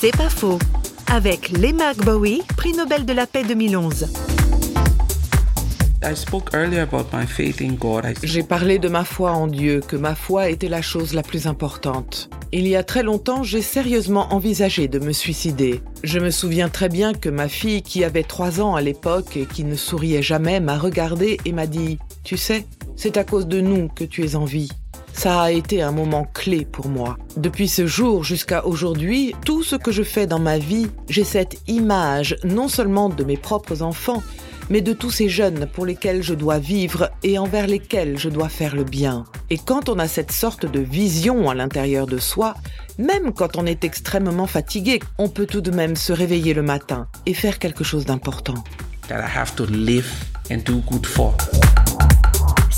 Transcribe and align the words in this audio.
C'est 0.00 0.16
pas 0.16 0.30
faux. 0.30 0.60
Avec 1.12 1.48
Lema 1.48 1.92
Bowie, 1.92 2.42
prix 2.56 2.72
Nobel 2.72 3.04
de 3.04 3.12
la 3.12 3.26
paix 3.26 3.42
2011. 3.42 4.06
J'ai 8.22 8.42
parlé 8.44 8.78
de 8.78 8.88
ma 8.88 9.04
foi 9.04 9.32
en 9.32 9.48
Dieu, 9.48 9.80
que 9.80 9.96
ma 9.96 10.14
foi 10.14 10.50
était 10.50 10.68
la 10.68 10.82
chose 10.82 11.14
la 11.14 11.24
plus 11.24 11.48
importante. 11.48 12.30
Il 12.52 12.68
y 12.68 12.76
a 12.76 12.84
très 12.84 13.02
longtemps, 13.02 13.42
j'ai 13.42 13.60
sérieusement 13.60 14.32
envisagé 14.32 14.86
de 14.86 15.00
me 15.00 15.10
suicider. 15.10 15.82
Je 16.04 16.20
me 16.20 16.30
souviens 16.30 16.68
très 16.68 16.88
bien 16.88 17.12
que 17.12 17.28
ma 17.28 17.48
fille, 17.48 17.82
qui 17.82 18.04
avait 18.04 18.22
trois 18.22 18.60
ans 18.60 18.76
à 18.76 18.80
l'époque 18.80 19.36
et 19.36 19.46
qui 19.46 19.64
ne 19.64 19.74
souriait 19.74 20.22
jamais, 20.22 20.60
m'a 20.60 20.78
regardé 20.78 21.38
et 21.44 21.50
m'a 21.50 21.66
dit⁇ 21.66 21.94
Tu 22.22 22.36
sais, 22.36 22.66
c'est 22.94 23.16
à 23.16 23.24
cause 23.24 23.48
de 23.48 23.60
nous 23.60 23.88
que 23.88 24.04
tu 24.04 24.24
es 24.24 24.36
en 24.36 24.44
vie⁇ 24.44 24.68
ça 25.18 25.42
a 25.42 25.50
été 25.50 25.82
un 25.82 25.90
moment 25.90 26.28
clé 26.32 26.64
pour 26.64 26.88
moi. 26.88 27.18
Depuis 27.36 27.66
ce 27.66 27.88
jour 27.88 28.22
jusqu'à 28.22 28.64
aujourd'hui, 28.64 29.34
tout 29.44 29.64
ce 29.64 29.74
que 29.74 29.90
je 29.90 30.04
fais 30.04 30.28
dans 30.28 30.38
ma 30.38 30.58
vie, 30.58 30.86
j'ai 31.08 31.24
cette 31.24 31.56
image 31.66 32.36
non 32.44 32.68
seulement 32.68 33.08
de 33.08 33.24
mes 33.24 33.36
propres 33.36 33.82
enfants, 33.82 34.22
mais 34.70 34.80
de 34.80 34.92
tous 34.92 35.10
ces 35.10 35.28
jeunes 35.28 35.66
pour 35.66 35.86
lesquels 35.86 36.22
je 36.22 36.34
dois 36.34 36.60
vivre 36.60 37.10
et 37.24 37.36
envers 37.36 37.66
lesquels 37.66 38.16
je 38.16 38.28
dois 38.28 38.48
faire 38.48 38.76
le 38.76 38.84
bien. 38.84 39.24
Et 39.50 39.58
quand 39.58 39.88
on 39.88 39.98
a 39.98 40.06
cette 40.06 40.30
sorte 40.30 40.66
de 40.66 40.78
vision 40.78 41.50
à 41.50 41.54
l'intérieur 41.56 42.06
de 42.06 42.18
soi, 42.18 42.54
même 42.96 43.32
quand 43.32 43.56
on 43.56 43.66
est 43.66 43.82
extrêmement 43.82 44.46
fatigué, 44.46 45.00
on 45.18 45.28
peut 45.28 45.46
tout 45.46 45.62
de 45.62 45.72
même 45.72 45.96
se 45.96 46.12
réveiller 46.12 46.54
le 46.54 46.62
matin 46.62 47.08
et 47.26 47.34
faire 47.34 47.58
quelque 47.58 47.82
chose 47.82 48.04
d'important. 48.04 48.62